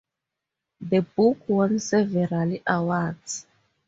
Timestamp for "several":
1.77-2.57